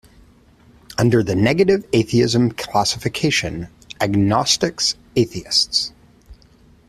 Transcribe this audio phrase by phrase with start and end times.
[0.97, 3.67] Under the negative atheism classification,
[4.01, 5.93] agnostics atheists.